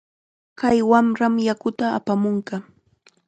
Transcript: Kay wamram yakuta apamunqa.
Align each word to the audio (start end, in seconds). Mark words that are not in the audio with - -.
Kay 0.59 0.79
wamram 0.89 1.35
yakuta 1.47 1.85
apamunqa. 1.97 2.55